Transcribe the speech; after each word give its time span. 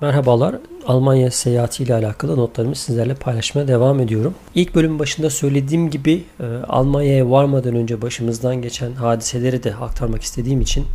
Merhabalar. 0.00 0.56
Almanya 0.86 1.30
seyahati 1.30 1.82
ile 1.82 1.94
alakalı 1.94 2.36
notlarımı 2.36 2.76
sizlerle 2.76 3.14
paylaşmaya 3.14 3.68
devam 3.68 4.00
ediyorum. 4.00 4.34
İlk 4.54 4.74
bölüm 4.74 4.98
başında 4.98 5.30
söylediğim 5.30 5.90
gibi 5.90 6.24
e, 6.40 6.44
Almanya'ya 6.68 7.30
varmadan 7.30 7.74
önce 7.74 8.02
başımızdan 8.02 8.62
geçen 8.62 8.92
hadiseleri 8.92 9.62
de 9.62 9.74
aktarmak 9.74 10.22
istediğim 10.22 10.60
için 10.60 10.86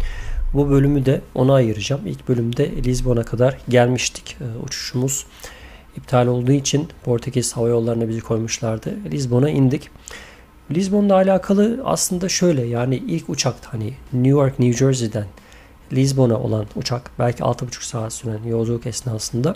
bu 0.54 0.70
bölümü 0.70 1.06
de 1.06 1.22
ona 1.36 1.54
ayıracağım. 1.54 2.02
İlk 2.06 2.28
bölümde 2.28 2.72
Lisbon'a 2.84 3.24
kadar 3.24 3.58
gelmiştik. 3.70 4.38
E, 4.42 4.66
uçuşumuz 4.66 5.26
iptal 5.98 6.28
olduğu 6.28 6.52
için 6.52 6.88
Portekiz 7.04 7.54
Hava 7.58 7.68
Yolları'na 7.68 8.10
bizi 8.10 8.22
koymuşlardı. 8.22 8.96
Lisbon'a 9.12 9.50
indik. 9.50 9.90
Lisbon'la 10.72 11.14
alakalı 11.14 11.82
aslında 11.86 12.30
şöyle 12.30 12.62
yani 12.62 12.96
ilk 12.96 13.30
uçakta 13.30 13.74
hani 13.74 13.94
New 14.14 14.30
York, 14.30 14.60
New 14.60 14.78
Jersey'den 14.78 15.26
Lisbon'a 15.94 16.40
olan 16.40 16.66
uçak 16.76 17.12
belki 17.20 17.44
6,5 17.44 17.86
saat 17.86 18.14
süren 18.14 18.44
yolculuk 18.44 18.86
esnasında 18.86 19.56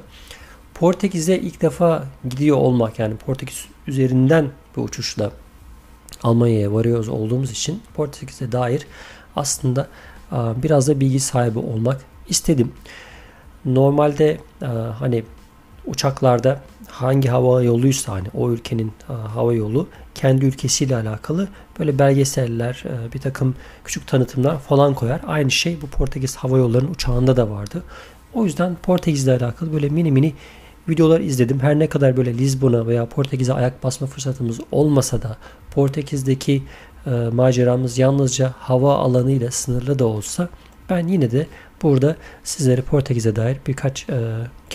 Portekiz'e 0.74 1.40
ilk 1.40 1.62
defa 1.62 2.06
gidiyor 2.30 2.58
olmak 2.58 3.00
yani 3.00 3.16
Portekiz 3.16 3.66
üzerinden 3.88 4.50
bir 4.78 4.82
uçuşla 4.82 5.32
Almanya'ya 6.24 6.74
varıyoruz 6.74 7.10
olduğumuz 7.10 7.52
için 7.52 7.82
Portekiz'e 7.94 8.52
dair 8.52 8.88
aslında 9.36 9.88
biraz 10.32 10.88
da 10.88 11.00
bilgi 11.00 11.20
sahibi 11.20 11.60
olmak 11.60 12.02
istedim. 12.30 12.72
Normalde 13.66 14.38
hani 15.00 15.24
uçaklarda 15.88 16.62
hangi 16.88 17.30
hava 17.30 17.64
yoluysa 17.64 18.14
hani 18.14 18.28
o 18.34 18.52
ülkenin 18.52 18.92
hava 19.08 19.54
yolu 19.54 19.88
kendi 20.16 20.46
ülkesiyle 20.46 20.96
alakalı 20.96 21.48
böyle 21.80 22.00
belgeseller, 22.00 22.84
e, 22.86 23.14
bir 23.14 23.20
takım 23.20 23.56
küçük 23.86 24.08
tanıtımlar 24.08 24.60
falan 24.60 24.94
koyar. 24.94 25.22
Aynı 25.28 25.52
şey 25.52 25.82
bu 25.82 25.88
Portekiz 25.88 26.36
Hava 26.36 26.58
Yolları'nın 26.58 26.92
uçağında 26.92 27.38
da 27.38 27.50
vardı. 27.50 27.84
O 28.34 28.46
yüzden 28.46 28.76
Portekiz'le 28.84 29.28
alakalı 29.28 29.74
böyle 29.74 29.90
mini 29.90 30.12
mini 30.12 30.34
videolar 30.90 31.20
izledim. 31.20 31.60
Her 31.60 31.80
ne 31.80 31.88
kadar 31.88 32.18
böyle 32.18 32.34
Lisbon'a 32.34 32.88
veya 32.88 33.06
Portekiz'e 33.06 33.54
ayak 33.54 33.84
basma 33.84 34.08
fırsatımız 34.08 34.60
olmasa 34.72 35.22
da 35.22 35.38
Portekiz'deki 35.72 36.64
e, 37.08 37.10
maceramız 37.10 37.98
yalnızca 37.98 38.54
hava 38.60 38.96
alanıyla 38.96 39.52
sınırlı 39.52 40.00
da 40.00 40.06
olsa 40.06 40.50
ben 40.90 41.08
yine 41.08 41.32
de 41.32 41.48
burada 41.82 42.16
sizlere 42.44 42.82
Portekiz'e 42.82 43.36
dair 43.36 43.58
birkaç 43.68 44.10
e, 44.10 44.18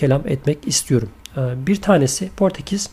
kelam 0.01 0.27
etmek 0.27 0.67
istiyorum. 0.67 1.09
E, 1.37 1.67
bir 1.67 1.81
tanesi 1.81 2.29
Portekiz 2.37 2.89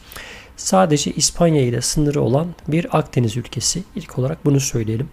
sadece 0.57 1.11
İspanya 1.13 1.63
ile 1.63 1.81
sınırı 1.81 2.21
olan 2.21 2.47
bir 2.69 2.99
Akdeniz 2.99 3.37
ülkesi. 3.37 3.83
İlk 3.97 4.19
olarak 4.19 4.45
bunu 4.45 4.61
söyleyelim. 4.61 5.09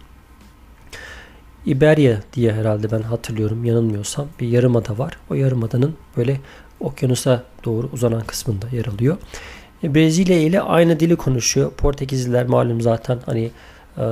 İberya 1.65 2.21
diye 2.33 2.53
herhalde 2.53 2.91
ben 2.91 3.01
hatırlıyorum 3.01 3.65
yanılmıyorsam 3.65 4.27
bir 4.39 4.47
yarımada 4.47 4.97
var. 4.97 5.17
O 5.29 5.33
yarımadanın 5.33 5.95
böyle 6.17 6.39
okyanusa 6.79 7.43
doğru 7.65 7.89
uzanan 7.93 8.23
kısmında 8.23 8.67
yer 8.71 8.85
alıyor. 8.85 9.17
Brezilya 9.83 10.37
ile 10.37 10.61
aynı 10.61 10.99
dili 10.99 11.15
konuşuyor. 11.15 11.71
Portekizliler 11.71 12.45
malum 12.45 12.81
zaten 12.81 13.19
hani 13.25 13.51
e, 13.97 14.03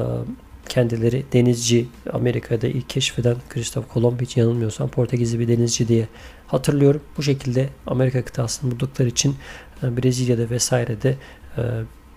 kendileri 0.70 1.26
denizci 1.34 1.88
Amerika'da 2.14 2.68
ilk 2.68 2.90
keşfeden 2.90 3.36
Kristof 3.50 3.90
Kolomb 3.90 4.22
hiç 4.22 4.38
yanılmıyorsam 4.38 4.90
Portekizli 4.90 5.40
bir 5.40 5.48
denizci 5.48 5.88
diye 5.88 6.08
hatırlıyorum. 6.48 7.02
Bu 7.18 7.24
şekilde 7.24 7.70
Amerika 7.88 8.26
kıtasını 8.26 8.72
buldukları 8.72 9.08
için 9.08 9.36
e, 9.84 9.98
Brezilya'da 9.98 10.50
vesairede 10.50 11.18
e, 11.58 11.62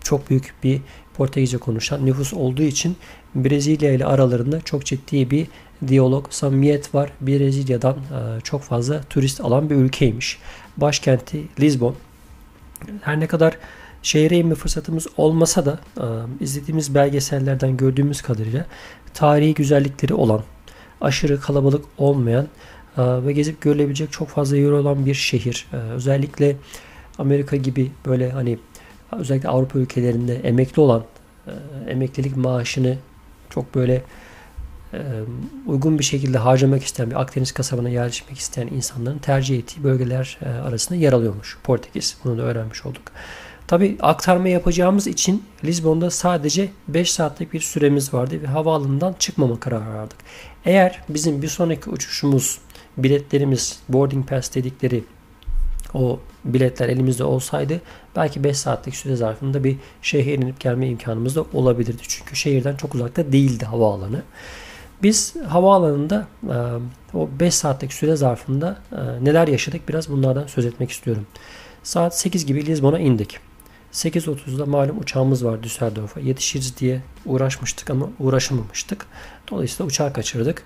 çok 0.05 0.31
büyük 0.31 0.55
bir 0.63 0.81
Portekizce 1.15 1.59
konuşan 1.59 2.07
nüfus 2.07 2.35
olduğu 2.35 2.63
için 2.63 2.97
Brezilya 3.35 3.93
ile 3.93 4.05
aralarında 4.05 4.61
çok 4.61 4.85
ciddi 4.85 5.31
bir 5.31 5.47
diyalog, 5.89 6.27
samimiyet 6.31 6.95
var. 6.95 7.13
Brezilya'dan 7.21 7.95
e, 7.95 8.41
çok 8.41 8.63
fazla 8.63 9.03
turist 9.03 9.41
alan 9.41 9.71
bir 9.71 9.75
ülkeymiş. 9.75 10.39
Başkenti 10.77 11.43
Lisbon. 11.61 11.95
Her 13.01 13.21
ne 13.21 13.27
kadar 13.27 13.59
şehre 14.07 14.39
inme 14.39 14.55
fırsatımız 14.55 15.07
olmasa 15.17 15.67
da 15.67 15.79
izlediğimiz 16.41 16.95
belgesellerden 16.95 17.77
gördüğümüz 17.77 18.23
kadarıyla 18.23 18.67
tarihi 19.15 19.55
güzellikleri 19.55 20.15
olan, 20.15 20.43
aşırı 21.01 21.41
kalabalık 21.41 21.85
olmayan 21.99 22.49
ve 22.99 23.33
gezip 23.33 23.61
görülebilecek 23.61 24.13
çok 24.13 24.29
fazla 24.29 24.57
yer 24.57 24.71
olan 24.71 25.07
bir 25.07 25.15
şehir. 25.15 25.67
Özellikle 25.73 26.57
Amerika 27.19 27.57
gibi 27.57 27.93
böyle 28.07 28.31
hani 28.31 28.59
özellikle 29.13 29.49
Avrupa 29.49 29.79
ülkelerinde 29.79 30.35
emekli 30.35 30.81
olan 30.81 31.05
e, 31.47 31.53
emeklilik 31.91 32.37
maaşını 32.37 32.97
çok 33.51 33.75
böyle 33.75 34.03
e, 34.93 34.99
uygun 35.67 35.99
bir 35.99 36.05
şekilde 36.05 36.39
harcamak 36.39 36.85
isteyen 36.85 37.11
bir 37.11 37.21
Akdeniz 37.21 37.53
kasabına 37.53 37.89
yerleşmek 37.89 38.39
isteyen 38.39 38.67
insanların 38.67 39.19
tercih 39.19 39.59
ettiği 39.59 39.85
bölgeler 39.85 40.39
e, 40.43 40.49
arasında 40.49 40.99
yer 40.99 41.13
alıyormuş 41.13 41.59
Portekiz. 41.65 42.17
Bunu 42.25 42.39
da 42.39 42.43
öğrenmiş 42.43 42.87
olduk. 42.87 43.03
Tabi 43.67 43.97
aktarma 44.01 44.49
yapacağımız 44.49 45.07
için 45.07 45.45
Lisbon'da 45.65 46.11
sadece 46.11 46.69
5 46.89 47.13
saatlik 47.13 47.53
bir 47.53 47.61
süremiz 47.61 48.15
vardı 48.15 48.43
ve 48.43 48.47
havaalanından 48.47 49.15
çıkmama 49.19 49.61
kararı 49.61 49.99
aldık. 49.99 50.17
Eğer 50.65 51.03
bizim 51.09 51.43
bir 51.43 51.49
sonraki 51.49 51.91
uçuşumuz 51.91 52.59
biletlerimiz 52.97 53.79
boarding 53.89 54.29
pass 54.29 54.55
dedikleri 54.55 55.05
o 55.95 56.21
biletler 56.45 56.89
elimizde 56.89 57.25
olsaydı 57.25 57.81
belki 58.17 58.45
5 58.45 58.59
saatlik 58.59 58.97
süre 58.97 59.17
zarfında 59.17 59.65
bir 59.65 59.77
şehre 60.03 60.35
inip 60.35 60.61
gelme 60.61 60.89
imkanımız 60.89 61.37
da 61.37 61.45
olabilirdi. 61.53 62.03
Çünkü 62.09 62.37
şehirden 62.37 62.77
çok 62.77 62.95
uzakta 62.95 63.33
değildi 63.33 63.65
havaalanı. 63.65 64.23
Biz 65.03 65.35
havaalanında 65.49 66.27
o 67.15 67.29
5 67.41 67.55
saatlik 67.55 67.93
süre 67.93 68.17
zarfında 68.17 68.79
neler 69.23 69.49
yaşadık 69.49 69.89
biraz 69.89 70.09
bunlardan 70.09 70.47
söz 70.47 70.67
etmek 70.67 70.91
istiyorum. 70.91 71.27
Saat 71.83 72.19
8 72.19 72.47
gibi 72.47 72.67
Lizbon'a 72.67 72.99
indik. 72.99 73.46
8.30'da 73.97 74.67
malum 74.67 74.99
uçağımız 74.99 75.45
var 75.45 75.63
Düsseldorf'a. 75.63 76.21
Yetişiriz 76.21 76.77
diye 76.77 77.03
uğraşmıştık 77.27 77.91
ama 77.91 78.09
uğraşamamıştık. 78.19 79.07
Dolayısıyla 79.51 79.87
uçağı 79.87 80.13
kaçırdık. 80.13 80.63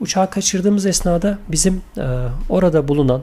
Uçağı 0.00 0.30
kaçırdığımız 0.30 0.86
esnada 0.86 1.38
bizim 1.48 1.82
e, 1.98 2.26
orada 2.48 2.88
bulunan 2.88 3.22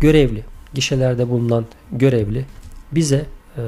görevli, 0.00 0.44
gişelerde 0.74 1.28
bulunan 1.28 1.66
görevli 1.92 2.46
bize 2.92 3.26
e, 3.56 3.62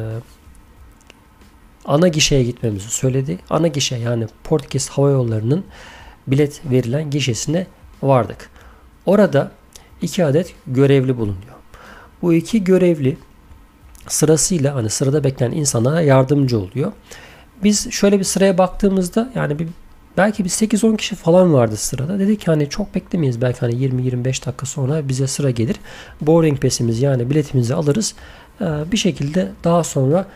ana 1.85 2.09
gişeye 2.09 2.43
gitmemizi 2.45 2.91
söyledi. 2.91 3.39
Ana 3.51 3.69
gişe 3.69 3.97
yani 3.97 4.27
Portekiz 4.45 4.89
Hava 4.89 5.11
Yolları'nın 5.11 5.65
bilet 6.27 6.61
verilen 6.71 7.11
gişesine 7.11 7.67
vardık. 8.03 8.51
Orada 9.07 9.53
iki 10.03 10.25
adet 10.25 10.55
görevli 10.67 11.17
bulunuyor. 11.17 11.57
Bu 12.23 12.35
iki 12.35 12.65
görevli 12.65 13.17
sırasıyla 14.09 14.75
hani 14.75 14.91
sırada 14.91 15.25
bekleyen 15.25 15.53
insanlara 15.53 16.01
yardımcı 16.01 16.59
oluyor. 16.59 16.93
Biz 17.65 17.91
şöyle 17.91 18.19
bir 18.19 18.25
sıraya 18.25 18.59
baktığımızda 18.59 19.33
yani 19.35 19.59
bir 19.59 19.69
Belki 20.17 20.45
bir 20.45 20.49
8-10 20.49 20.97
kişi 20.97 21.17
falan 21.17 21.55
vardı 21.55 21.77
sırada. 21.77 22.19
Dedik 22.19 22.49
hani 22.49 22.69
çok 22.69 22.95
beklemeyiz. 22.95 23.41
Belki 23.41 23.61
hani 23.61 23.75
20-25 23.75 24.25
dakika 24.25 24.67
sonra 24.67 25.09
bize 25.09 25.27
sıra 25.27 25.51
gelir. 25.51 25.77
Boarding 26.21 26.63
pass'imizi 26.63 27.05
yani 27.05 27.31
biletimizi 27.31 27.75
alırız. 27.75 28.15
Ee, 28.61 28.65
bir 28.93 28.97
şekilde 28.97 29.53
daha 29.65 29.85
sonra 29.85 30.27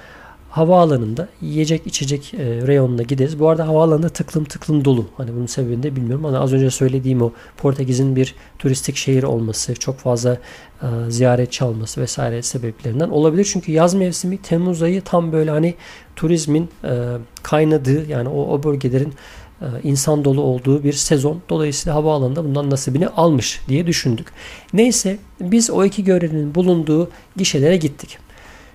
havaalanında 0.50 1.28
yiyecek 1.40 1.86
içecek 1.86 2.34
e, 2.34 2.66
reyonuna 2.66 3.02
gideriz. 3.02 3.40
Bu 3.40 3.48
arada 3.48 3.68
havaalanında 3.68 4.08
tıklım 4.08 4.44
tıklım 4.44 4.84
dolu. 4.84 5.06
Hani 5.16 5.34
bunun 5.34 5.46
sebebini 5.46 5.82
de 5.82 5.96
bilmiyorum 5.96 6.26
ama 6.26 6.38
az 6.38 6.52
önce 6.52 6.70
söylediğim 6.70 7.22
o 7.22 7.32
Portekiz'in 7.56 8.16
bir 8.16 8.34
turistik 8.58 8.96
şehir 8.96 9.22
olması, 9.22 9.74
çok 9.74 9.98
fazla 9.98 10.38
e, 10.82 10.86
ziyaretçi 11.08 11.64
alması 11.64 12.00
vesaire 12.00 12.42
sebeplerinden 12.42 13.08
olabilir. 13.08 13.48
Çünkü 13.52 13.72
yaz 13.72 13.94
mevsimi 13.94 14.38
Temmuz 14.38 14.82
ayı 14.82 15.02
tam 15.02 15.32
böyle 15.32 15.50
hani 15.50 15.74
turizmin 16.16 16.68
e, 16.84 17.16
kaynadığı 17.42 18.06
yani 18.06 18.28
o, 18.28 18.42
o 18.42 18.62
bölgelerin 18.62 19.14
e, 19.60 19.66
insan 19.82 20.24
dolu 20.24 20.40
olduğu 20.40 20.84
bir 20.84 20.92
sezon. 20.92 21.42
Dolayısıyla 21.48 21.96
havaalanında 21.96 22.44
bundan 22.44 22.70
nasibini 22.70 23.08
almış 23.08 23.60
diye 23.68 23.86
düşündük. 23.86 24.26
Neyse 24.72 25.18
biz 25.40 25.70
o 25.70 25.84
iki 25.84 26.04
görevlinin 26.04 26.54
bulunduğu 26.54 27.10
gişelere 27.36 27.76
gittik. 27.76 28.18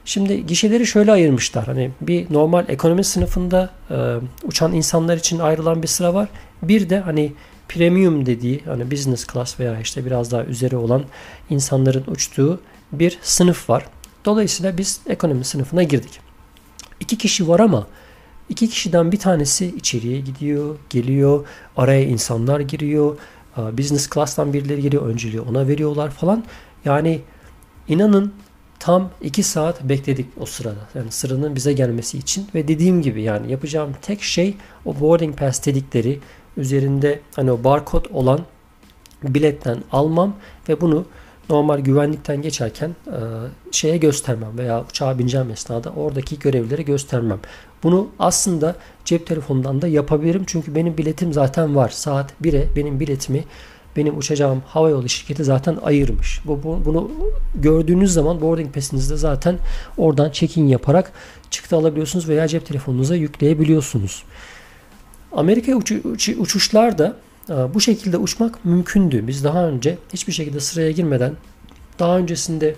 Şimdi 0.05 0.45
gişeleri 0.45 0.87
şöyle 0.87 1.11
ayırmışlar. 1.11 1.65
Hani 1.65 1.91
bir 2.01 2.33
normal 2.33 2.65
ekonomi 2.69 3.03
sınıfında 3.03 3.69
e, 3.89 3.95
uçan 4.43 4.73
insanlar 4.73 5.17
için 5.17 5.39
ayrılan 5.39 5.83
bir 5.83 5.87
sıra 5.87 6.13
var. 6.13 6.29
Bir 6.61 6.89
de 6.89 6.99
hani 6.99 7.33
premium 7.69 8.25
dediği 8.25 8.61
hani 8.65 8.91
business 8.91 9.27
class 9.27 9.59
veya 9.59 9.79
işte 9.79 10.05
biraz 10.05 10.31
daha 10.31 10.43
üzeri 10.43 10.75
olan 10.75 11.03
insanların 11.49 12.03
uçtuğu 12.07 12.61
bir 12.91 13.19
sınıf 13.21 13.69
var. 13.69 13.85
Dolayısıyla 14.25 14.77
biz 14.77 15.01
ekonomi 15.07 15.43
sınıfına 15.43 15.83
girdik. 15.83 16.19
İki 16.99 17.17
kişi 17.17 17.47
var 17.47 17.59
ama 17.59 17.87
İki 18.49 18.69
kişiden 18.69 19.11
bir 19.11 19.19
tanesi 19.19 19.65
içeriye 19.65 20.19
gidiyor, 20.19 20.75
geliyor, 20.89 21.47
araya 21.77 22.03
insanlar 22.03 22.59
giriyor, 22.59 23.17
business 23.57 24.09
class'tan 24.09 24.53
birileri 24.53 24.81
geliyor, 24.81 25.03
önceliği 25.03 25.41
ona 25.41 25.67
veriyorlar 25.67 26.11
falan. 26.11 26.43
Yani 26.85 27.21
inanın 27.87 28.33
tam 28.85 29.09
iki 29.21 29.43
saat 29.43 29.83
bekledik 29.83 30.25
o 30.39 30.45
sırada. 30.45 30.79
Yani 30.95 31.11
sıranın 31.11 31.55
bize 31.55 31.73
gelmesi 31.73 32.17
için 32.17 32.47
ve 32.55 32.67
dediğim 32.67 33.01
gibi 33.01 33.21
yani 33.21 33.51
yapacağım 33.51 33.91
tek 34.01 34.23
şey 34.23 34.55
o 34.85 34.99
boarding 34.99 35.37
pass 35.37 35.65
dedikleri 35.65 36.19
üzerinde 36.57 37.19
hani 37.35 37.51
o 37.51 37.63
barkod 37.63 38.05
olan 38.13 38.39
biletten 39.23 39.77
almam 39.91 40.35
ve 40.69 40.81
bunu 40.81 41.05
normal 41.49 41.79
güvenlikten 41.79 42.41
geçerken 42.41 42.89
e, 43.07 43.17
şeye 43.71 43.97
göstermem 43.97 44.57
veya 44.57 44.83
uçağa 44.89 45.19
bineceğim 45.19 45.51
esnada 45.51 45.89
oradaki 45.89 46.39
görevlilere 46.39 46.81
göstermem. 46.81 47.39
Bunu 47.83 48.07
aslında 48.19 48.75
cep 49.05 49.27
telefonundan 49.27 49.81
da 49.81 49.87
yapabilirim. 49.87 50.43
Çünkü 50.47 50.75
benim 50.75 50.97
biletim 50.97 51.33
zaten 51.33 51.75
var. 51.75 51.89
Saat 51.89 52.33
1'e 52.43 52.75
benim 52.75 52.99
biletimi 52.99 53.43
benim 53.95 54.17
uçacağım 54.17 54.63
havayolu 54.65 55.09
şirketi 55.09 55.43
zaten 55.43 55.77
ayırmış. 55.83 56.41
Bu, 56.45 56.63
bu, 56.63 56.81
bunu 56.85 57.11
gördüğünüz 57.55 58.13
zaman 58.13 58.41
boarding 58.41 58.73
pass'inizde 58.73 59.15
zaten 59.15 59.57
oradan 59.97 60.31
check-in 60.31 60.67
yaparak 60.67 61.11
çıktı 61.49 61.75
alabiliyorsunuz 61.75 62.29
veya 62.29 62.47
cep 62.47 62.65
telefonunuza 62.65 63.15
yükleyebiliyorsunuz. 63.15 64.23
Amerika 65.31 65.75
uç, 65.75 65.91
uç, 65.91 66.29
uçuşlarda 66.29 67.17
bu 67.73 67.81
şekilde 67.81 68.17
uçmak 68.17 68.65
mümkündü. 68.65 69.27
Biz 69.27 69.43
daha 69.43 69.67
önce 69.67 69.97
hiçbir 70.13 70.33
şekilde 70.33 70.59
sıraya 70.59 70.91
girmeden 70.91 71.33
daha 71.99 72.17
öncesinde 72.17 72.75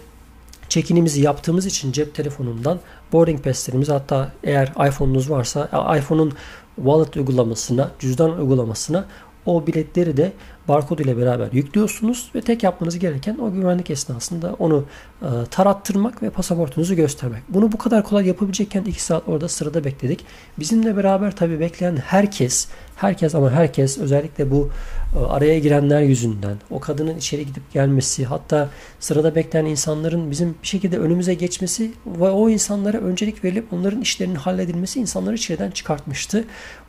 check-in'imizi 0.69 1.21
yaptığımız 1.21 1.65
için 1.65 1.91
cep 1.91 2.15
telefonundan 2.15 2.79
boarding 3.13 3.43
pass'lerimizi 3.43 3.91
hatta 3.91 4.31
eğer 4.43 4.67
iPhone'unuz 4.87 5.29
varsa 5.29 5.69
iPhone'un 5.97 6.33
wallet 6.75 7.17
uygulamasına, 7.17 7.91
cüzdan 7.99 8.39
uygulamasına 8.39 9.05
o 9.45 9.67
biletleri 9.67 10.17
de 10.17 10.33
barkod 10.67 10.99
ile 10.99 11.17
beraber 11.17 11.51
yüklüyorsunuz 11.51 12.31
ve 12.35 12.41
tek 12.41 12.63
yapmanız 12.63 12.99
gereken 12.99 13.37
o 13.37 13.51
güvenlik 13.51 13.89
esnasında 13.89 14.55
onu 14.59 14.85
e, 15.21 15.27
tarattırmak 15.51 16.23
ve 16.23 16.29
pasaportunuzu 16.29 16.95
göstermek. 16.95 17.43
Bunu 17.49 17.71
bu 17.71 17.77
kadar 17.77 18.03
kolay 18.03 18.27
yapabilecekken 18.27 18.83
2 18.83 19.03
saat 19.03 19.27
orada 19.27 19.49
sırada 19.49 19.83
bekledik. 19.83 20.25
Bizimle 20.59 20.97
beraber 20.97 21.35
tabi 21.35 21.59
bekleyen 21.59 21.97
herkes, 21.97 22.67
herkes 22.95 23.35
ama 23.35 23.51
herkes 23.51 23.97
özellikle 23.97 24.51
bu 24.51 24.69
e, 25.15 25.19
araya 25.25 25.59
girenler 25.59 26.01
yüzünden 26.01 26.57
o 26.71 26.79
kadının 26.79 27.17
içeri 27.17 27.45
gidip 27.45 27.73
gelmesi 27.73 28.25
hatta 28.25 28.69
sırada 28.99 29.35
bekleyen 29.35 29.65
insanların 29.65 30.31
bizim 30.31 30.55
bir 30.63 30.67
şekilde 30.67 30.97
önümüze 30.99 31.33
geçmesi 31.33 31.91
ve 32.05 32.29
o 32.29 32.49
insanlara 32.49 32.97
öncelik 32.97 33.43
verilip 33.43 33.73
onların 33.73 34.01
işlerinin 34.01 34.35
halledilmesi 34.35 34.99
insanları 34.99 35.35
içeriden 35.35 35.71
çıkartmıştı. 35.71 36.43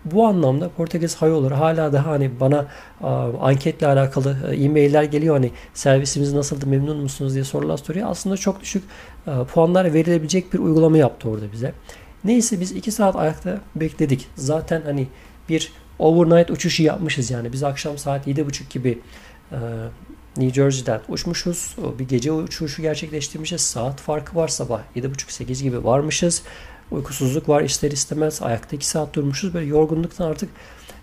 Bu 0.04 0.26
anlamda 0.26 0.69
Portekiz 0.69 1.16
Havayolları 1.16 1.54
hala 1.54 1.92
daha 1.92 2.10
hani 2.10 2.40
bana 2.40 2.66
anketle 3.69 3.87
alakalı 3.87 4.37
e, 4.50 4.65
e-mailler 4.65 5.03
geliyor 5.03 5.35
hani 5.37 5.50
servisimiz 5.75 6.32
nasıldı 6.32 6.67
memnun 6.67 6.97
musunuz 6.97 7.35
diye 7.35 7.44
sorular 7.44 7.76
soruyor. 7.76 8.11
Aslında 8.11 8.37
çok 8.37 8.61
düşük 8.61 8.85
puanlar 9.55 9.94
verilebilecek 9.94 10.53
bir 10.53 10.59
uygulama 10.59 10.99
yaptı 10.99 11.29
orada 11.29 11.53
bize. 11.53 11.73
Neyse 12.25 12.61
biz 12.61 12.73
2 12.73 12.93
saat 12.93 13.17
ayakta 13.17 13.61
bekledik. 13.76 14.29
Zaten 14.37 14.82
hani 14.85 15.06
bir 15.49 15.73
overnight 15.99 16.50
uçuşu 16.50 16.82
yapmışız 16.82 17.31
yani. 17.31 17.53
Biz 17.53 17.62
akşam 17.62 17.99
saat 17.99 18.26
7.30 18.26 18.73
gibi 18.73 18.99
New 20.37 20.55
Jersey'den 20.55 21.00
uçmuşuz. 21.09 21.76
Bir 21.99 22.09
gece 22.09 22.32
uçuşu 22.32 22.82
gerçekleştirmişiz. 22.82 23.61
Saat 23.61 24.00
farkı 24.00 24.37
var 24.37 24.49
sabah 24.49 24.81
7.30-8 24.97 25.62
gibi 25.62 25.85
varmışız. 25.85 26.43
Uykusuzluk 26.91 27.49
var 27.49 27.62
ister 27.62 27.91
istemez. 27.91 28.43
Ayakta 28.43 28.76
2 28.76 28.87
saat 28.87 29.15
durmuşuz. 29.15 29.55
Böyle 29.55 29.67
yorgunluktan 29.67 30.31
artık 30.31 30.50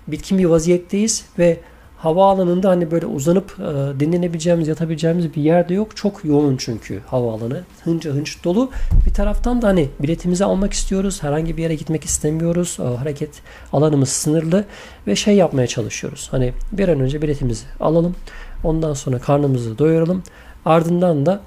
bitkin 0.07 0.37
bir 0.37 0.45
vaziyetteyiz 0.45 1.25
ve 1.39 1.59
havaalanında 1.97 2.69
hani 2.69 2.91
böyle 2.91 3.05
uzanıp 3.05 3.57
e, 3.59 3.99
dinlenebileceğimiz, 3.99 4.67
yatabileceğimiz 4.67 5.35
bir 5.35 5.41
yerde 5.41 5.73
yok. 5.73 5.97
Çok 5.97 6.25
yoğun 6.25 6.57
çünkü 6.57 7.01
havaalanı. 7.07 7.63
Hınca 7.83 8.11
hınç 8.11 8.43
dolu. 8.43 8.71
Bir 9.05 9.13
taraftan 9.13 9.61
da 9.61 9.67
hani 9.67 9.89
biletimizi 9.99 10.45
almak 10.45 10.73
istiyoruz. 10.73 11.23
Herhangi 11.23 11.57
bir 11.57 11.63
yere 11.63 11.75
gitmek 11.75 12.03
istemiyoruz. 12.03 12.77
E, 12.79 12.83
hareket 12.83 13.41
alanımız 13.73 14.09
sınırlı 14.09 14.65
ve 15.07 15.15
şey 15.15 15.35
yapmaya 15.35 15.67
çalışıyoruz. 15.67 16.27
Hani 16.31 16.53
bir 16.71 16.87
an 16.87 16.99
önce 16.99 17.21
biletimizi 17.21 17.65
alalım. 17.79 18.15
Ondan 18.63 18.93
sonra 18.93 19.19
karnımızı 19.19 19.77
doyuralım. 19.77 20.23
Ardından 20.65 21.25
da 21.25 21.41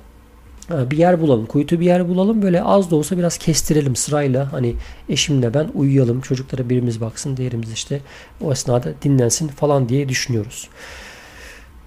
bir 0.70 0.96
yer 0.96 1.20
bulalım. 1.20 1.46
Kuytu 1.46 1.80
bir 1.80 1.86
yer 1.86 2.08
bulalım. 2.08 2.42
Böyle 2.42 2.62
az 2.62 2.90
da 2.90 2.96
olsa 2.96 3.18
biraz 3.18 3.38
kestirelim 3.38 3.96
sırayla. 3.96 4.52
Hani 4.52 4.74
eşimle 5.08 5.54
ben 5.54 5.68
uyuyalım. 5.74 6.20
Çocuklara 6.20 6.68
birimiz 6.68 7.00
baksın. 7.00 7.36
Diğerimiz 7.36 7.72
işte 7.72 8.00
o 8.40 8.52
esnada 8.52 8.94
dinlensin 9.02 9.48
falan 9.48 9.88
diye 9.88 10.08
düşünüyoruz. 10.08 10.68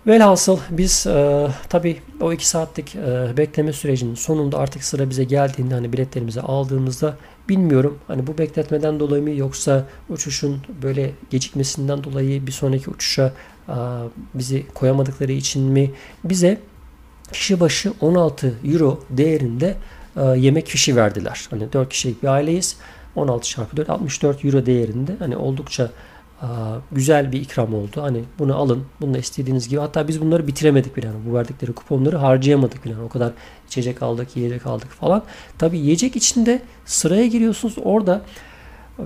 Velhasıl 0.08 0.60
biz 0.70 1.08
e, 1.08 1.48
tabi 1.70 1.98
o 2.22 2.34
iki 2.34 2.48
saatlik 2.48 2.96
e, 2.96 3.38
bekleme 3.38 3.74
sürecinin 3.74 4.16
sonunda 4.16 4.58
artık 4.58 4.84
sıra 4.84 5.10
bize 5.10 5.24
geldiğinde 5.24 5.74
hani 5.74 5.94
biletlerimizi 5.94 6.42
aldığımızda 6.42 7.18
bilmiyorum 7.50 7.98
hani 8.08 8.28
bu 8.28 8.38
bekletmeden 8.38 9.00
dolayı 9.00 9.24
mı 9.24 9.30
yoksa 9.30 9.86
uçuşun 10.10 10.62
böyle 10.84 11.12
gecikmesinden 11.30 12.04
dolayı 12.04 12.48
bir 12.48 12.52
sonraki 12.52 12.90
uçuşa 12.90 13.34
e, 13.70 13.76
bizi 14.34 14.68
koyamadıkları 14.74 15.32
için 15.32 15.64
mi 15.64 15.92
bize 16.24 16.58
kişi 17.32 17.60
başı 17.60 17.94
16 18.02 18.54
euro 18.66 19.00
değerinde 19.10 19.76
e, 20.18 20.22
yemek 20.22 20.68
fişi 20.68 20.96
verdiler. 20.96 21.48
Hani 21.50 21.74
4 21.74 21.90
kişilik 21.90 22.24
bir 22.24 22.28
aileyiz. 22.28 22.78
16 23.16 23.48
çarpı 23.48 23.78
4 23.78 23.90
64 23.90 24.46
euro 24.46 24.66
değerinde 24.66 25.16
hani 25.20 25.38
oldukça 25.38 25.90
e, 26.42 26.48
güzel 26.92 27.32
bir 27.32 27.42
ikram 27.42 27.74
oldu. 27.74 28.02
Hani 28.02 28.24
bunu 28.40 28.56
alın. 28.56 28.86
Bunu 29.02 29.18
istediğiniz 29.18 29.70
gibi. 29.70 29.80
Hatta 29.80 30.08
biz 30.08 30.22
bunları 30.22 30.48
bitiremedik 30.48 30.98
bile. 30.98 31.06
Yani 31.06 31.20
bu 31.30 31.34
verdikleri 31.34 31.74
kuponları 31.74 32.18
harcayamadık 32.18 32.86
bile. 32.86 32.94
Yani 32.94 33.04
o 33.04 33.10
kadar 33.10 33.32
içecek 33.68 34.04
aldık, 34.04 34.38
yiyecek 34.38 34.68
aldık 34.68 34.90
falan. 34.90 35.24
Tabi 35.58 35.78
yiyecek 35.78 36.16
içinde 36.16 36.62
sıraya 36.86 37.28
giriyorsunuz. 37.28 37.76
Orada 37.84 38.22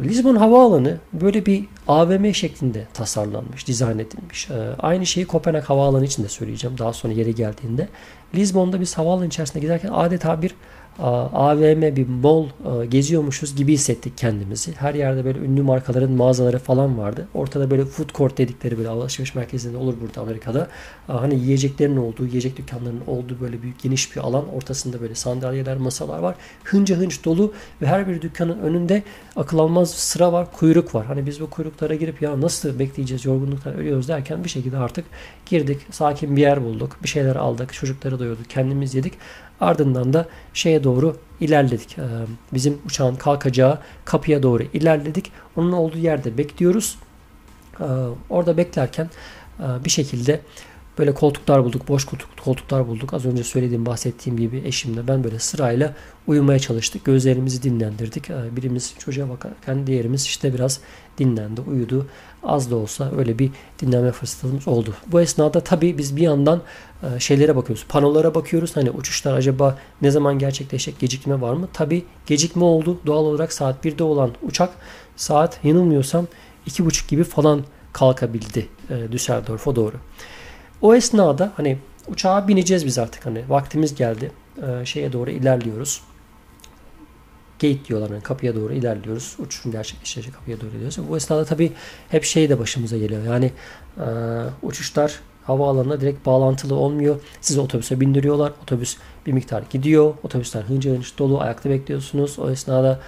Lisbon 0.03 0.35
Havaalanı 0.35 0.97
böyle 1.13 1.45
bir 1.45 1.65
AVM 1.87 2.31
şeklinde 2.31 2.87
tasarlanmış, 2.93 3.67
dizayn 3.67 3.99
edilmiş. 3.99 4.49
Ee, 4.51 4.53
aynı 4.79 5.05
şeyi 5.05 5.25
Kopenhag 5.27 5.63
Havaalanı 5.63 6.05
için 6.05 6.23
de 6.23 6.29
söyleyeceğim 6.29 6.77
daha 6.77 6.93
sonra 6.93 7.13
yeri 7.13 7.35
geldiğinde. 7.35 7.87
Lisbon'da 8.35 8.81
biz 8.81 8.97
havaalanı 8.97 9.27
içerisinde 9.27 9.59
giderken 9.59 9.89
adeta 9.93 10.41
bir 10.41 10.55
AVM 10.99 11.81
bir 11.95 12.07
mall 12.07 12.45
geziyormuşuz 12.89 13.55
gibi 13.55 13.73
hissettik 13.73 14.17
kendimizi. 14.17 14.71
Her 14.71 14.93
yerde 14.93 15.25
böyle 15.25 15.39
ünlü 15.39 15.61
markaların 15.61 16.11
mağazaları 16.11 16.59
falan 16.59 16.97
vardı. 16.97 17.27
Ortada 17.33 17.71
böyle 17.71 17.85
food 17.85 18.09
court 18.13 18.37
dedikleri 18.37 18.77
böyle 18.77 18.89
alışveriş 18.89 19.35
merkezinde 19.35 19.77
olur 19.77 19.93
burada 20.01 20.21
Amerika'da. 20.21 20.67
Hani 21.07 21.39
yiyeceklerin 21.39 21.97
olduğu, 21.97 22.25
yiyecek 22.25 22.57
dükkanlarının 22.57 23.01
olduğu 23.07 23.41
böyle 23.41 23.61
büyük 23.61 23.79
geniş 23.79 24.15
bir 24.15 24.21
alan. 24.21 24.53
Ortasında 24.53 25.01
böyle 25.01 25.15
sandalyeler, 25.15 25.77
masalar 25.77 26.19
var. 26.19 26.35
Hınca 26.63 26.95
hınç 26.95 27.25
dolu 27.25 27.53
ve 27.81 27.87
her 27.87 28.07
bir 28.07 28.21
dükkanın 28.21 28.59
önünde 28.59 29.03
akıl 29.35 29.59
almaz 29.59 29.91
sıra 29.91 30.33
var, 30.33 30.51
kuyruk 30.51 30.95
var. 30.95 31.05
Hani 31.05 31.25
biz 31.25 31.41
bu 31.41 31.49
kuyruklara 31.49 31.95
girip 31.95 32.21
ya 32.21 32.41
nasıl 32.41 32.79
bekleyeceğiz, 32.79 33.25
yorgunluktan 33.25 33.73
ölüyoruz 33.73 34.07
derken 34.07 34.43
bir 34.43 34.49
şekilde 34.49 34.77
artık 34.77 35.05
girdik. 35.45 35.81
Sakin 35.91 36.35
bir 36.35 36.41
yer 36.41 36.63
bulduk. 36.63 36.97
Bir 37.03 37.07
şeyler 37.07 37.35
aldık. 37.35 37.73
Çocukları 37.73 38.19
doyurduk. 38.19 38.49
Kendimiz 38.49 38.95
yedik. 38.95 39.13
Ardından 39.61 40.13
da 40.13 40.27
şeye 40.53 40.83
doğru 40.83 41.17
ilerledik. 41.39 41.97
Ee, 41.97 42.01
bizim 42.53 42.77
uçağın 42.85 43.15
kalkacağı 43.15 43.79
kapıya 44.05 44.43
doğru 44.43 44.63
ilerledik. 44.63 45.31
Onun 45.55 45.71
olduğu 45.71 45.97
yerde 45.97 46.37
bekliyoruz. 46.37 46.97
Ee, 47.79 47.83
orada 48.29 48.57
beklerken 48.57 49.09
e, 49.59 49.85
bir 49.85 49.89
şekilde 49.89 50.41
böyle 50.97 51.13
koltuklar 51.13 51.63
bulduk. 51.63 51.87
Boş 51.87 52.05
koltuklar 52.43 52.87
bulduk. 52.87 53.13
Az 53.13 53.25
önce 53.25 53.43
söylediğim, 53.43 53.85
bahsettiğim 53.85 54.39
gibi 54.39 54.63
eşimle 54.65 55.07
ben 55.07 55.23
böyle 55.23 55.39
sırayla 55.39 55.93
uyumaya 56.27 56.59
çalıştık. 56.59 57.05
Gözlerimizi 57.05 57.63
dinlendirdik. 57.63 58.29
Ee, 58.29 58.55
birimiz 58.55 58.93
çocuğa 58.99 59.29
bakarken 59.29 59.87
diğerimiz 59.87 60.25
işte 60.25 60.53
biraz 60.53 60.79
dinlendi, 61.17 61.61
uyudu. 61.61 62.07
Az 62.43 62.71
da 62.71 62.75
olsa 62.75 63.11
öyle 63.17 63.39
bir 63.39 63.51
dinlenme 63.79 64.11
fırsatımız 64.11 64.67
oldu. 64.67 64.93
Bu 65.07 65.21
esnada 65.21 65.59
tabii 65.59 65.97
biz 65.97 66.15
bir 66.15 66.21
yandan 66.21 66.61
e, 67.03 67.19
şeylere 67.19 67.55
bakıyoruz. 67.55 67.85
Panolara 67.89 68.35
bakıyoruz. 68.35 68.75
Hani 68.75 68.91
uçuşlar 68.91 69.33
acaba 69.33 69.77
ne 70.01 70.11
zaman 70.11 70.39
gerçekleşecek? 70.39 70.99
Gecikme 70.99 71.41
var 71.41 71.53
mı? 71.53 71.67
Tabii 71.73 72.05
gecikme 72.25 72.63
oldu. 72.63 72.99
Doğal 73.05 73.25
olarak 73.25 73.53
saat 73.53 73.85
1'de 73.85 74.03
olan 74.03 74.31
uçak 74.41 74.69
saat 75.15 75.59
yanılmıyorsam 75.63 76.27
2.30 76.67 77.09
gibi 77.09 77.23
falan 77.23 77.63
kalkabildi 77.93 78.67
e, 78.89 79.11
Düsseldorf'a 79.11 79.75
doğru. 79.75 79.95
O 80.81 80.95
esnada 80.95 81.51
hani 81.57 81.77
uçağa 82.07 82.47
bineceğiz 82.47 82.85
biz 82.85 82.97
artık 82.97 83.25
hani 83.25 83.43
vaktimiz 83.49 83.95
geldi. 83.95 84.31
E, 84.67 84.85
şeye 84.85 85.13
doğru 85.13 85.31
ilerliyoruz 85.31 86.01
gate 87.59 87.85
diyorlar 87.85 88.09
yani 88.09 88.23
kapıya 88.23 88.55
doğru 88.55 88.73
ilerliyoruz. 88.73 89.35
Uçuşun 89.39 89.71
gerçekleşecek 89.71 90.33
kapıya 90.33 90.61
doğru 90.61 90.69
ilerliyoruz. 90.69 91.09
Bu 91.09 91.17
esnada 91.17 91.45
tabii 91.45 91.71
hep 92.09 92.23
şey 92.23 92.49
de 92.49 92.59
başımıza 92.59 92.97
geliyor. 92.97 93.23
Yani 93.23 93.51
e, 93.97 94.05
uçuşlar 94.63 95.19
havaalanına 95.43 96.01
direkt 96.01 96.25
bağlantılı 96.25 96.75
olmuyor. 96.75 97.19
Sizi 97.41 97.59
otobüse 97.59 97.99
bindiriyorlar. 97.99 98.51
Otobüs 98.63 98.97
bir 99.25 99.33
miktar 99.33 99.63
gidiyor. 99.69 100.13
Otobüsler 100.23 100.61
hınca 100.61 100.91
hınç 100.91 101.17
dolu. 101.17 101.41
Ayakta 101.41 101.69
bekliyorsunuz. 101.69 102.39
O 102.39 102.51
esnada 102.51 102.99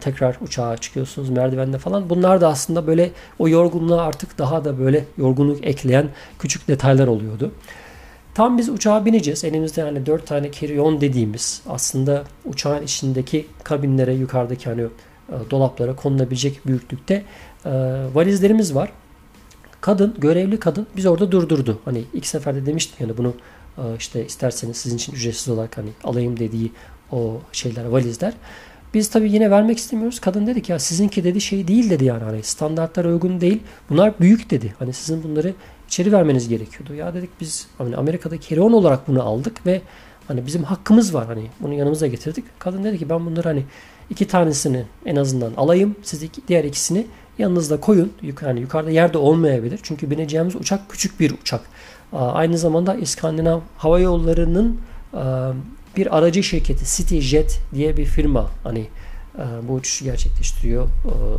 tekrar 0.00 0.36
uçağa 0.40 0.76
çıkıyorsunuz 0.76 1.30
merdivende 1.30 1.78
falan. 1.78 2.10
Bunlar 2.10 2.40
da 2.40 2.48
aslında 2.48 2.86
böyle 2.86 3.10
o 3.38 3.48
yorgunluğa 3.48 4.02
artık 4.02 4.38
daha 4.38 4.64
da 4.64 4.78
böyle 4.78 5.04
yorgunluk 5.18 5.66
ekleyen 5.66 6.08
küçük 6.38 6.68
detaylar 6.68 7.06
oluyordu. 7.06 7.52
Tam 8.36 8.58
biz 8.58 8.68
uçağa 8.68 9.04
bineceğiz. 9.04 9.44
Elimizde 9.44 9.80
yani 9.80 10.06
4 10.06 10.26
tane 10.26 10.46
carry-on 10.46 11.00
dediğimiz 11.00 11.62
aslında 11.68 12.24
uçağın 12.44 12.82
içindeki 12.82 13.46
kabinlere 13.64 14.14
yukarıdaki 14.14 14.68
hani 14.68 14.82
e, 14.82 15.50
dolaplara 15.50 15.96
konulabilecek 15.96 16.66
büyüklükte 16.66 17.14
e, 17.64 17.70
valizlerimiz 18.14 18.74
var. 18.74 18.92
kadın, 19.80 20.14
görevli 20.18 20.60
kadın 20.60 20.86
biz 20.96 21.06
orada 21.06 21.32
durdurdu. 21.32 21.78
Hani 21.84 22.04
ilk 22.12 22.26
seferde 22.26 22.66
demiştim 22.66 22.96
yani 23.00 23.18
bunu 23.18 23.34
e, 23.78 23.82
işte 23.98 24.26
isterseniz 24.26 24.76
sizin 24.76 24.96
için 24.96 25.12
ücretsiz 25.12 25.48
olarak 25.48 25.78
hani 25.78 25.90
alayım 26.04 26.38
dediği 26.38 26.72
o 27.12 27.40
şeyler, 27.52 27.84
valizler. 27.84 28.32
Biz 28.96 29.08
tabii 29.08 29.32
yine 29.32 29.50
vermek 29.50 29.78
istemiyoruz. 29.78 30.20
Kadın 30.20 30.46
dedi 30.46 30.62
ki 30.62 30.72
ya 30.72 30.78
sizinki 30.78 31.24
dedi 31.24 31.40
şey 31.40 31.68
değil 31.68 31.90
dedi 31.90 32.04
yani 32.04 32.24
hani 32.24 32.42
standartlara 32.42 33.08
uygun 33.08 33.40
değil. 33.40 33.62
Bunlar 33.90 34.20
büyük 34.20 34.50
dedi. 34.50 34.74
Hani 34.78 34.92
sizin 34.92 35.22
bunları 35.22 35.54
içeri 35.88 36.12
vermeniz 36.12 36.48
gerekiyordu. 36.48 36.94
Ya 36.94 37.14
dedik 37.14 37.30
biz 37.40 37.66
hani 37.78 37.96
Amerika'daki 37.96 38.50
Heron 38.50 38.72
olarak 38.72 39.08
bunu 39.08 39.22
aldık 39.22 39.66
ve 39.66 39.80
hani 40.28 40.46
bizim 40.46 40.64
hakkımız 40.64 41.14
var 41.14 41.26
hani 41.26 41.46
bunu 41.60 41.74
yanımıza 41.74 42.06
getirdik. 42.06 42.44
Kadın 42.58 42.84
dedi 42.84 42.98
ki 42.98 43.08
ben 43.08 43.26
bunları 43.26 43.48
hani 43.48 43.64
iki 44.10 44.26
tanesini 44.26 44.84
en 45.06 45.16
azından 45.16 45.52
alayım. 45.56 45.96
Siz 46.02 46.22
iki, 46.22 46.48
diğer 46.48 46.64
ikisini 46.64 47.06
yanınızda 47.38 47.80
koyun. 47.80 48.12
Yuk 48.22 48.42
yani 48.42 48.60
yukarıda 48.60 48.90
yerde 48.90 49.18
olmayabilir. 49.18 49.80
Çünkü 49.82 50.10
bineceğimiz 50.10 50.56
uçak 50.56 50.90
küçük 50.90 51.20
bir 51.20 51.30
uçak. 51.30 51.60
Aynı 52.12 52.58
zamanda 52.58 52.94
İskandinav 52.94 53.60
Hava 53.76 54.00
Yolları'nın 54.00 54.80
bir 55.96 56.18
aracı 56.18 56.42
şirketi 56.42 56.96
CityJet 56.96 57.60
diye 57.74 57.96
bir 57.96 58.04
firma 58.04 58.50
hani 58.64 58.86
bu 59.62 59.72
uçuşu 59.72 60.04
gerçekleştiriyor 60.04 60.88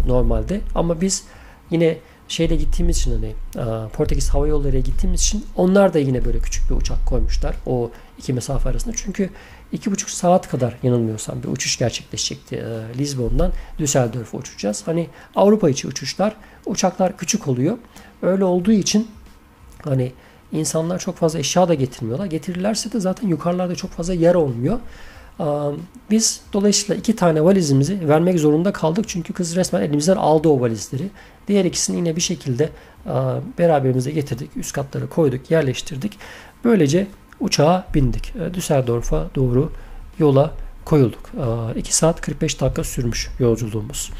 normalde. 0.08 0.62
Ama 0.76 1.02
biz 1.02 1.24
yine 1.72 1.98
şeyle 2.28 2.56
gittiğimiz 2.56 2.98
için 2.98 3.12
hani 3.12 3.34
Portekiz 3.90 4.30
Hava 4.30 4.48
Yolları'ya 4.48 4.82
gittiğimiz 4.82 5.22
için 5.22 5.46
onlar 5.56 5.94
da 5.94 6.00
yine 6.00 6.26
böyle 6.26 6.40
küçük 6.40 6.70
bir 6.70 6.76
uçak 6.76 7.06
koymuşlar 7.06 7.56
o 7.66 7.92
iki 8.18 8.34
mesafe 8.34 8.70
arasında. 8.70 8.96
Çünkü 8.98 9.30
iki 9.72 9.92
buçuk 9.92 10.10
saat 10.10 10.50
kadar 10.50 10.78
yanılmıyorsam 10.84 11.44
bir 11.44 11.48
uçuş 11.48 11.78
gerçekleşecekti 11.78 12.56
e, 12.56 12.98
Lisbon'dan 12.98 13.52
Düsseldorf'a 13.80 14.38
uçacağız. 14.38 14.84
Hani 14.86 15.08
Avrupa 15.36 15.70
içi 15.70 15.88
uçuşlar 15.88 16.36
uçaklar 16.66 17.18
küçük 17.18 17.48
oluyor. 17.48 17.78
Öyle 18.22 18.44
olduğu 18.44 18.72
için 18.72 19.08
hani 19.84 20.14
insanlar 20.52 21.00
çok 21.00 21.16
fazla 21.16 21.40
eşya 21.40 21.68
da 21.68 21.74
getirmiyorlar. 21.74 22.26
Getirirlerse 22.26 22.92
de 22.92 23.00
zaten 23.00 23.28
yukarılarda 23.28 23.76
çok 23.76 23.92
fazla 23.92 24.14
yer 24.14 24.36
olmuyor. 24.36 24.80
Biz 26.12 26.42
dolayısıyla 26.54 26.96
iki 26.96 27.16
tane 27.16 27.44
valizimizi 27.44 28.10
vermek 28.10 28.40
zorunda 28.40 28.74
kaldık. 28.74 29.06
Çünkü 29.08 29.34
kız 29.34 29.56
resmen 29.56 29.82
elimizden 29.82 30.16
aldı 30.16 30.50
o 30.50 30.62
valizleri. 30.62 31.10
Diğer 31.48 31.66
ikisini 31.66 31.98
yine 31.98 32.16
bir 32.16 32.22
şekilde 32.22 32.70
beraberimize 33.58 34.12
getirdik. 34.12 34.58
Üst 34.58 34.74
katlara 34.74 35.10
koyduk, 35.10 35.52
yerleştirdik. 35.52 36.18
Böylece 36.64 37.08
uçağa 37.40 37.88
bindik. 37.94 38.34
E, 38.36 38.54
Düsseldorf'a 38.54 39.28
doğru 39.36 39.72
yola 40.20 40.52
koyulduk. 40.88 41.32
2 41.76 41.96
saat 41.96 42.22
45 42.22 42.62
dakika 42.62 42.84
sürmüş 42.84 43.30
yolculuğumuz. 43.40 44.12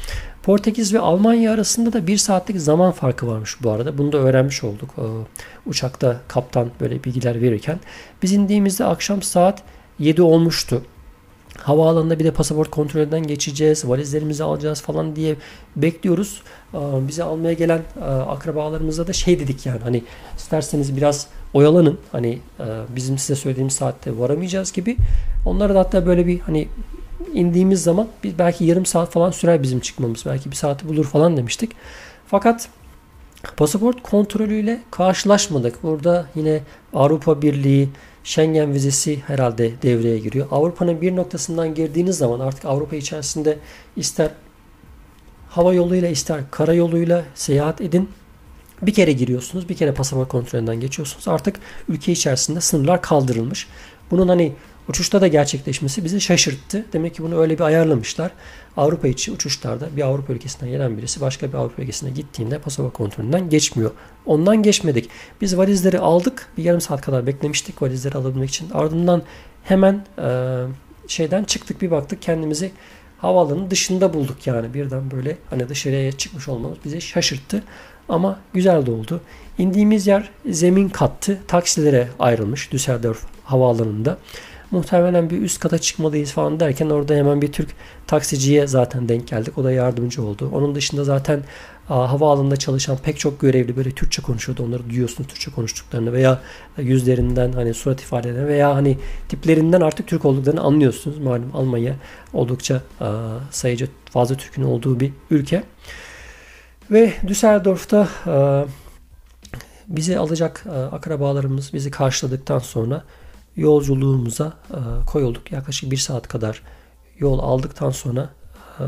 Portekiz 0.42 0.94
ve 0.94 0.98
Almanya 0.98 1.52
arasında 1.52 1.92
da 1.92 2.06
1 2.06 2.16
saatlik 2.16 2.60
zaman 2.60 2.92
farkı 2.92 3.26
varmış 3.26 3.56
bu 3.62 3.70
arada. 3.70 3.98
Bunu 3.98 4.12
da 4.12 4.18
öğrenmiş 4.18 4.64
olduk. 4.64 4.94
Uçakta 5.66 6.20
kaptan 6.28 6.70
böyle 6.80 7.04
bilgiler 7.04 7.42
verirken. 7.42 7.80
Biz 8.22 8.32
indiğimizde 8.32 8.84
akşam 8.84 9.22
saat 9.22 9.62
7 9.98 10.22
olmuştu 10.22 10.82
havaalanında 11.58 12.18
bir 12.18 12.24
de 12.24 12.30
pasaport 12.30 12.70
kontrolünden 12.70 13.26
geçeceğiz, 13.26 13.88
valizlerimizi 13.88 14.44
alacağız 14.44 14.80
falan 14.80 15.16
diye 15.16 15.36
bekliyoruz. 15.76 16.42
Bizi 16.74 17.24
almaya 17.24 17.52
gelen 17.52 17.82
akrabalarımıza 18.28 19.06
da 19.06 19.12
şey 19.12 19.40
dedik 19.40 19.66
yani 19.66 19.80
hani 19.82 20.04
isterseniz 20.36 20.96
biraz 20.96 21.26
oyalanın. 21.54 21.98
Hani 22.12 22.38
bizim 22.96 23.18
size 23.18 23.34
söylediğimiz 23.34 23.74
saatte 23.74 24.18
varamayacağız 24.18 24.72
gibi. 24.72 24.96
Onlara 25.46 25.74
da 25.74 25.80
hatta 25.80 26.06
böyle 26.06 26.26
bir 26.26 26.40
hani 26.40 26.68
indiğimiz 27.34 27.82
zaman 27.82 28.08
bir 28.24 28.38
belki 28.38 28.64
yarım 28.64 28.86
saat 28.86 29.12
falan 29.12 29.30
sürer 29.30 29.62
bizim 29.62 29.80
çıkmamız. 29.80 30.26
Belki 30.26 30.50
bir 30.50 30.56
saati 30.56 30.88
bulur 30.88 31.04
falan 31.04 31.36
demiştik. 31.36 31.72
Fakat 32.26 32.68
pasaport 33.56 34.02
kontrolüyle 34.02 34.80
karşılaşmadık. 34.90 35.82
Burada 35.82 36.26
yine 36.34 36.60
Avrupa 36.94 37.42
Birliği 37.42 37.88
Schengen 38.24 38.72
vizesi 38.72 39.20
herhalde 39.26 39.82
devreye 39.82 40.18
giriyor. 40.18 40.46
Avrupa'nın 40.50 41.00
bir 41.00 41.16
noktasından 41.16 41.74
girdiğiniz 41.74 42.18
zaman 42.18 42.40
artık 42.40 42.64
Avrupa 42.64 42.96
içerisinde 42.96 43.58
ister 43.96 44.30
hava 45.48 45.74
yoluyla 45.74 46.08
ister 46.08 46.40
kara 46.50 46.74
yoluyla 46.74 47.24
seyahat 47.34 47.80
edin. 47.80 48.08
Bir 48.82 48.94
kere 48.94 49.12
giriyorsunuz, 49.12 49.68
bir 49.68 49.76
kere 49.76 49.92
pasaport 49.92 50.28
kontrolünden 50.28 50.80
geçiyorsunuz. 50.80 51.28
Artık 51.28 51.56
ülke 51.88 52.12
içerisinde 52.12 52.60
sınırlar 52.60 53.02
kaldırılmış. 53.02 53.66
Bunun 54.10 54.28
hani 54.28 54.52
Uçuşta 54.88 55.20
da 55.20 55.28
gerçekleşmesi 55.28 56.04
bizi 56.04 56.20
şaşırttı. 56.20 56.84
Demek 56.92 57.14
ki 57.14 57.22
bunu 57.22 57.40
öyle 57.40 57.54
bir 57.54 57.60
ayarlamışlar. 57.60 58.30
Avrupa 58.76 59.08
içi 59.08 59.32
uçuşlarda 59.32 59.96
bir 59.96 60.02
Avrupa 60.02 60.32
ülkesinden 60.32 60.70
gelen 60.70 60.98
birisi 60.98 61.20
başka 61.20 61.48
bir 61.48 61.54
Avrupa 61.54 61.82
ülkesine 61.82 62.10
gittiğinde 62.10 62.58
pasaport 62.58 62.92
kontrolünden 62.92 63.50
geçmiyor. 63.50 63.90
Ondan 64.26 64.62
geçmedik. 64.62 65.10
Biz 65.40 65.58
valizleri 65.58 65.98
aldık. 65.98 66.46
Bir 66.56 66.64
yarım 66.64 66.80
saat 66.80 67.00
kadar 67.00 67.26
beklemiştik 67.26 67.82
valizleri 67.82 68.18
alabilmek 68.18 68.48
için. 68.48 68.70
Ardından 68.70 69.22
hemen 69.64 70.04
e, 70.18 70.28
şeyden 71.08 71.44
çıktık 71.44 71.82
bir 71.82 71.90
baktık 71.90 72.22
kendimizi 72.22 72.70
havaalanının 73.18 73.70
dışında 73.70 74.14
bulduk 74.14 74.46
yani 74.46 74.74
birden 74.74 75.10
böyle 75.10 75.36
hani 75.50 75.68
dışarıya 75.68 76.12
çıkmış 76.12 76.48
olmamız 76.48 76.78
bizi 76.84 77.00
şaşırttı. 77.00 77.62
Ama 78.08 78.38
güzel 78.54 78.86
de 78.86 78.90
oldu. 78.90 79.20
İndiğimiz 79.58 80.06
yer 80.06 80.30
zemin 80.50 80.88
kattı. 80.88 81.38
Taksilere 81.48 82.08
ayrılmış 82.18 82.72
Düsseldorf 82.72 83.24
havaalanında. 83.44 84.18
Muhtemelen 84.70 85.30
bir 85.30 85.42
üst 85.42 85.60
kata 85.60 85.78
çıkmalıyız 85.78 86.32
falan 86.32 86.60
derken 86.60 86.90
orada 86.90 87.14
hemen 87.14 87.42
bir 87.42 87.52
Türk 87.52 87.68
taksiciye 88.06 88.66
zaten 88.66 89.08
denk 89.08 89.28
geldik. 89.28 89.58
O 89.58 89.64
da 89.64 89.72
yardımcı 89.72 90.22
oldu. 90.22 90.50
Onun 90.52 90.74
dışında 90.74 91.04
zaten 91.04 91.42
havaalanında 91.86 92.56
çalışan 92.56 92.96
pek 92.96 93.18
çok 93.18 93.40
görevli 93.40 93.76
böyle 93.76 93.90
Türkçe 93.90 94.22
konuşuyordu. 94.22 94.64
Onları 94.64 94.90
duyuyorsunuz 94.90 95.28
Türkçe 95.28 95.50
konuştuklarını 95.50 96.12
veya 96.12 96.40
yüzlerinden 96.78 97.52
hani 97.52 97.74
surat 97.74 98.00
ifadeleri 98.00 98.46
veya 98.46 98.74
hani 98.74 98.98
tiplerinden 99.28 99.80
artık 99.80 100.06
Türk 100.06 100.24
olduklarını 100.24 100.60
anlıyorsunuz. 100.60 101.18
Malum 101.18 101.50
Almanya 101.54 101.94
oldukça 102.32 102.82
sayıca 103.50 103.86
fazla 104.10 104.34
Türk'ün 104.34 104.62
olduğu 104.62 105.00
bir 105.00 105.12
ülke. 105.30 105.62
Ve 106.90 107.12
Düsseldorf'ta 107.26 108.08
bizi 109.88 110.18
alacak 110.18 110.64
akrabalarımız 110.92 111.72
bizi 111.72 111.90
karşıladıktan 111.90 112.58
sonra 112.58 113.04
yolculuğumuza 113.58 114.52
e, 114.70 115.04
koyulduk. 115.06 115.52
Yaklaşık 115.52 115.90
bir 115.90 115.96
saat 115.96 116.28
kadar 116.28 116.62
yol 117.18 117.38
aldıktan 117.38 117.90
sonra 117.90 118.30
e, 118.80 118.84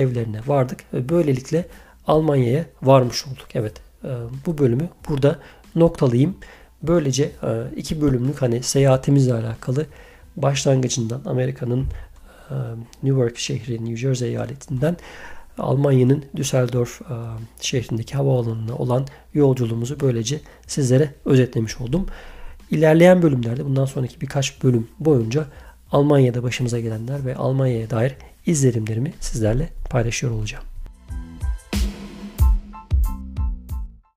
evlerine 0.00 0.40
vardık 0.46 0.84
ve 0.94 1.08
böylelikle 1.08 1.68
Almanya'ya 2.06 2.64
varmış 2.82 3.26
olduk. 3.26 3.46
Evet 3.54 3.74
e, 4.04 4.08
bu 4.46 4.58
bölümü 4.58 4.88
burada 5.08 5.38
noktalayayım. 5.74 6.36
Böylece 6.82 7.32
iki 7.76 8.00
bölümlük 8.00 8.42
hani 8.42 8.62
seyahatimizle 8.62 9.34
alakalı 9.34 9.86
başlangıcından 10.36 11.20
Amerika'nın 11.26 11.86
New 13.02 13.20
York 13.20 13.38
şehri, 13.38 13.84
New 13.84 13.96
Jersey 13.96 14.28
eyaletinden 14.28 14.96
Almanya'nın 15.58 16.24
Düsseldorf 16.36 17.00
şehrindeki 17.60 18.14
havaalanına 18.14 18.76
olan 18.76 19.06
yolculuğumuzu 19.34 20.00
böylece 20.00 20.40
sizlere 20.66 21.14
özetlemiş 21.24 21.80
oldum. 21.80 22.06
İlerleyen 22.70 23.22
bölümlerde 23.22 23.64
bundan 23.64 23.84
sonraki 23.84 24.20
birkaç 24.20 24.62
bölüm 24.62 24.88
boyunca 25.00 25.46
Almanya'da 25.92 26.42
başımıza 26.42 26.80
gelenler 26.80 27.24
ve 27.24 27.36
Almanya'ya 27.36 27.90
dair 27.90 28.16
izlenimlerimi 28.46 29.12
sizlerle 29.20 29.68
paylaşıyor 29.90 30.32
olacağım. 30.32 30.64